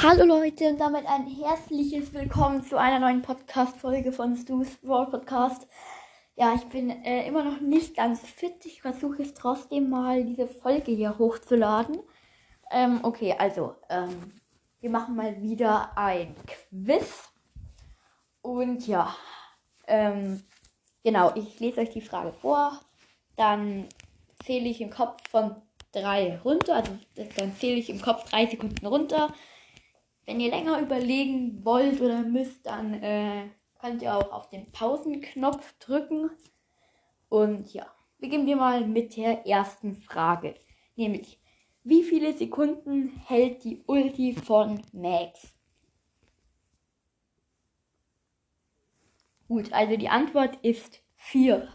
Hallo 0.00 0.24
Leute 0.24 0.68
und 0.68 0.78
damit 0.78 1.06
ein 1.06 1.26
herzliches 1.26 2.14
Willkommen 2.14 2.62
zu 2.62 2.78
einer 2.78 3.00
neuen 3.00 3.20
Podcast-Folge 3.20 4.12
von 4.12 4.36
Stu's 4.36 4.78
World 4.84 5.10
Podcast. 5.10 5.66
Ja, 6.36 6.54
ich 6.54 6.64
bin 6.66 6.88
äh, 7.02 7.26
immer 7.26 7.42
noch 7.42 7.60
nicht 7.60 7.96
ganz 7.96 8.20
fit. 8.20 8.64
Ich 8.64 8.80
versuche 8.80 9.22
es 9.22 9.34
trotzdem 9.34 9.90
mal, 9.90 10.24
diese 10.24 10.46
Folge 10.46 10.92
hier 10.92 11.18
hochzuladen. 11.18 11.98
Ähm, 12.70 13.00
okay, 13.02 13.34
also, 13.36 13.74
ähm, 13.88 14.34
wir 14.80 14.90
machen 14.90 15.16
mal 15.16 15.42
wieder 15.42 15.98
ein 15.98 16.36
Quiz. 16.46 17.32
Und 18.40 18.86
ja, 18.86 19.16
ähm, 19.88 20.44
genau, 21.02 21.32
ich 21.34 21.58
lese 21.58 21.80
euch 21.80 21.90
die 21.90 22.02
Frage 22.02 22.32
vor. 22.34 22.78
Dann 23.34 23.88
zähle 24.44 24.68
ich 24.68 24.80
im 24.80 24.90
Kopf 24.90 25.28
von 25.28 25.56
drei 25.90 26.38
runter. 26.44 26.76
Also 26.76 26.92
dann 27.36 27.56
zähle 27.56 27.78
ich 27.78 27.90
im 27.90 28.00
Kopf 28.00 28.30
drei 28.30 28.46
Sekunden 28.46 28.86
runter. 28.86 29.34
Wenn 30.28 30.40
ihr 30.40 30.50
länger 30.50 30.78
überlegen 30.78 31.64
wollt 31.64 32.02
oder 32.02 32.20
müsst, 32.20 32.66
dann 32.66 32.92
äh, 33.02 33.48
könnt 33.80 34.02
ihr 34.02 34.14
auch 34.14 34.30
auf 34.30 34.50
den 34.50 34.70
Pausenknopf 34.72 35.78
drücken. 35.78 36.28
Und 37.30 37.72
ja, 37.72 37.86
beginnen 38.18 38.46
wir 38.46 38.56
mal 38.56 38.86
mit 38.86 39.16
der 39.16 39.46
ersten 39.46 39.94
Frage. 39.94 40.54
Nämlich, 40.96 41.40
wie 41.82 42.02
viele 42.02 42.34
Sekunden 42.34 43.22
hält 43.24 43.64
die 43.64 43.82
Ulti 43.86 44.34
von 44.34 44.82
Max? 44.92 45.54
Gut, 49.48 49.72
also 49.72 49.96
die 49.96 50.10
Antwort 50.10 50.56
ist 50.56 51.00
4. 51.16 51.72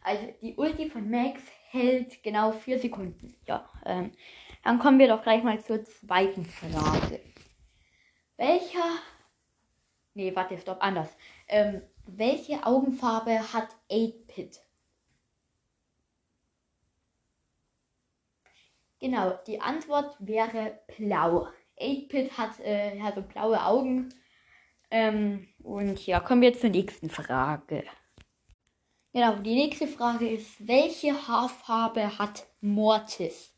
Also 0.00 0.26
die 0.42 0.56
Ulti 0.56 0.90
von 0.90 1.08
Max 1.08 1.40
hält 1.70 2.20
genau 2.24 2.50
4 2.50 2.80
Sekunden. 2.80 3.36
Ja, 3.46 3.70
ähm, 3.86 4.10
dann 4.64 4.80
kommen 4.80 4.98
wir 4.98 5.06
doch 5.06 5.22
gleich 5.22 5.44
mal 5.44 5.60
zur 5.60 5.84
zweiten 5.84 6.44
Frage. 6.44 7.20
Welcher. 8.36 8.98
Nee, 10.14 10.34
warte, 10.34 10.58
stopp, 10.58 10.78
anders. 10.80 11.08
Ähm, 11.48 11.82
welche 12.06 12.64
Augenfarbe 12.66 13.52
hat 13.52 13.68
8-Pit? 13.90 14.60
Genau, 19.00 19.38
die 19.46 19.60
Antwort 19.60 20.16
wäre 20.20 20.80
blau. 20.96 21.48
8-Pit 21.80 22.36
hat 22.36 22.60
äh, 22.60 23.00
also 23.02 23.22
blaue 23.22 23.64
Augen. 23.64 24.14
Ähm, 24.90 25.48
und 25.62 26.06
ja, 26.06 26.20
kommen 26.20 26.42
wir 26.42 26.52
zur 26.52 26.70
nächsten 26.70 27.10
Frage. 27.10 27.84
Genau, 29.12 29.36
die 29.36 29.54
nächste 29.54 29.88
Frage 29.88 30.28
ist, 30.28 30.66
welche 30.66 31.26
Haarfarbe 31.26 32.18
hat 32.18 32.46
Mortis? 32.60 33.52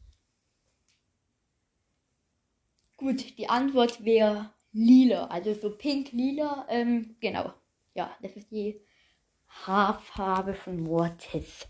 Gut, 2.97 3.37
die 3.37 3.49
Antwort 3.49 4.05
wäre 4.05 4.54
lila, 4.75 5.27
also 5.27 5.55
so 5.55 5.71
pink-lila. 5.71 6.67
Ähm, 6.69 7.17
genau. 7.21 7.55
Ja, 7.95 8.15
das 8.21 8.37
ist 8.37 8.51
die 8.51 8.81
Haarfarbe 9.49 10.55
von 10.55 10.83
Mortis. 10.83 11.67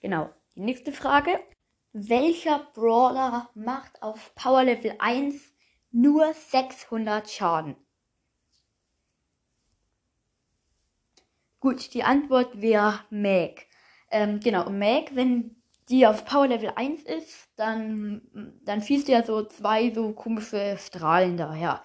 Genau. 0.00 0.30
Die 0.56 0.60
nächste 0.60 0.92
Frage. 0.92 1.38
Welcher 1.92 2.66
Brawler 2.74 3.48
macht 3.54 4.02
auf 4.02 4.34
Power 4.34 4.64
Level 4.64 4.96
1 4.98 5.52
nur 5.92 6.34
600 6.34 7.30
Schaden? 7.30 7.76
Gut, 11.60 11.94
die 11.94 12.02
Antwort 12.02 12.60
wäre 12.60 13.04
Meg. 13.10 13.68
Ähm, 14.10 14.40
genau, 14.40 14.68
Meg, 14.70 15.14
wenn 15.14 15.56
die 15.88 16.06
auf 16.06 16.24
Power 16.24 16.46
Level 16.46 16.72
1 16.74 17.02
ist, 17.02 17.48
dann, 17.56 18.22
dann 18.64 18.82
schießt 18.82 19.08
ja 19.08 19.24
so 19.24 19.44
zwei 19.44 19.92
so 19.92 20.12
komische 20.12 20.76
Strahlen 20.78 21.36
daher. 21.36 21.82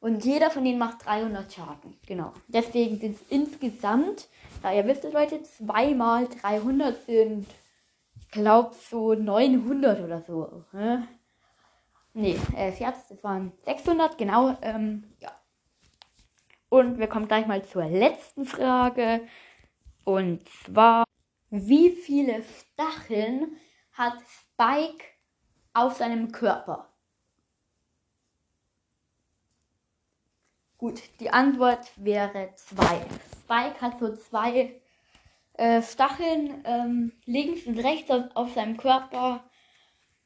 Und 0.00 0.24
jeder 0.24 0.50
von 0.50 0.64
denen 0.64 0.78
macht 0.78 1.04
300 1.04 1.52
Schaden. 1.52 1.98
Genau. 2.06 2.32
Deswegen 2.48 2.98
sind 2.98 3.16
es 3.16 3.22
insgesamt, 3.28 4.28
da 4.62 4.72
ihr 4.72 4.86
wisst, 4.86 5.04
Leute, 5.04 5.42
zweimal 5.42 6.26
300 6.28 7.04
sind, 7.04 7.46
ich 8.18 8.28
glaube, 8.30 8.74
so 8.74 9.14
900 9.14 10.00
oder 10.00 10.22
so. 10.22 10.64
Hä? 10.72 10.98
Nee, 12.14 12.38
äh, 12.56 12.72
Scherz, 12.72 13.08
das 13.08 13.22
waren 13.22 13.52
600, 13.64 14.16
genau. 14.16 14.56
Ähm, 14.62 15.04
ja. 15.20 15.30
Und 16.68 16.98
wir 16.98 17.06
kommen 17.08 17.28
gleich 17.28 17.46
mal 17.46 17.64
zur 17.64 17.84
letzten 17.84 18.46
Frage. 18.46 19.22
Und 20.04 20.48
zwar. 20.48 21.04
Wie 21.50 21.90
viele 21.90 22.44
Stacheln 22.44 23.56
hat 23.92 24.14
Spike 24.22 25.04
auf 25.74 25.96
seinem 25.96 26.30
Körper? 26.30 26.88
Gut, 30.78 31.02
die 31.18 31.30
Antwort 31.30 31.90
wäre 31.96 32.52
zwei. 32.54 33.04
Spike 33.42 33.80
hat 33.80 33.98
so 33.98 34.14
zwei 34.14 34.80
äh, 35.54 35.82
Stacheln 35.82 36.62
ähm, 36.64 37.12
links 37.26 37.66
und 37.66 37.80
rechts 37.80 38.10
auf, 38.12 38.24
auf, 38.34 38.54
seinem 38.54 38.76
Körper. 38.76 39.44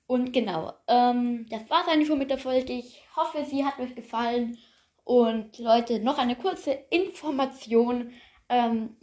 Und 0.06 0.32
genau, 0.32 0.74
ähm, 0.88 1.46
das 1.48 1.68
war 1.70 1.82
es 1.82 1.88
eigentlich 1.88 2.06
schon 2.06 2.18
mit 2.18 2.30
der 2.30 2.38
Folge. 2.38 2.74
Ich 2.74 3.02
hoffe, 3.16 3.46
sie 3.46 3.64
hat 3.64 3.78
euch 3.78 3.94
gefallen. 3.94 4.58
Und 5.04 5.58
Leute, 5.58 6.00
noch 6.00 6.18
eine 6.18 6.36
kurze 6.36 6.72
Information. 6.90 8.12
Ähm, 8.50 8.96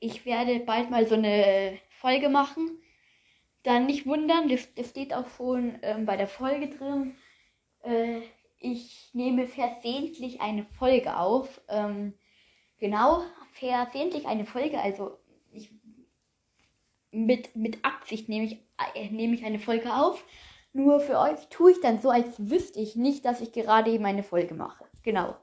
ich 0.00 0.24
werde 0.26 0.60
bald 0.60 0.90
mal 0.90 1.06
so 1.06 1.14
eine 1.14 1.78
Folge 2.00 2.28
machen. 2.28 2.78
Dann 3.62 3.86
nicht 3.86 4.06
wundern, 4.06 4.48
das, 4.48 4.72
das 4.74 4.90
steht 4.90 5.12
auch 5.12 5.28
schon 5.36 5.78
ähm, 5.82 6.06
bei 6.06 6.16
der 6.16 6.28
Folge 6.28 6.68
drin. 6.68 7.16
Äh, 7.82 8.20
ich 8.58 9.10
nehme 9.12 9.46
versehentlich 9.46 10.40
eine 10.40 10.64
Folge 10.64 11.16
auf. 11.16 11.60
Ähm, 11.68 12.14
genau, 12.78 13.22
versehentlich 13.52 14.26
eine 14.26 14.46
Folge, 14.46 14.80
also 14.80 15.18
ich, 15.50 15.70
mit, 17.10 17.56
mit 17.56 17.84
Absicht 17.84 18.28
nehme 18.28 18.46
ich, 18.46 18.58
äh, 18.94 19.10
nehme 19.10 19.34
ich 19.34 19.44
eine 19.44 19.58
Folge 19.58 19.94
auf. 19.94 20.24
Nur 20.72 21.00
für 21.00 21.18
euch 21.18 21.48
tue 21.48 21.72
ich 21.72 21.80
dann 21.80 22.00
so, 22.00 22.10
als 22.10 22.50
wüsste 22.50 22.80
ich 22.80 22.96
nicht, 22.96 23.24
dass 23.24 23.40
ich 23.40 23.52
gerade 23.52 23.90
eben 23.90 24.04
eine 24.04 24.22
Folge 24.22 24.54
mache. 24.54 24.84
Genau. 25.02 25.34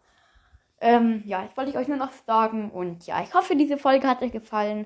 Ähm, 0.84 1.24
ja, 1.26 1.44
das 1.46 1.56
wollte 1.56 1.72
ich 1.72 1.78
euch 1.78 1.88
nur 1.88 1.98
noch 1.98 2.12
sagen. 2.12 2.70
Und 2.70 3.08
ja, 3.08 3.24
ich 3.24 3.34
hoffe, 3.34 3.56
diese 3.56 3.78
Folge 3.78 4.08
hat 4.08 4.22
euch 4.22 4.34
gefallen. 4.34 4.86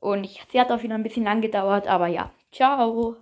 Und 0.00 0.24
ich, 0.24 0.42
sie 0.50 0.58
hat 0.60 0.72
auch 0.72 0.82
wieder 0.82 0.94
ein 0.94 1.02
bisschen 1.02 1.24
lang 1.24 1.42
gedauert. 1.42 1.86
Aber 1.86 2.06
ja, 2.08 2.30
ciao. 2.50 3.16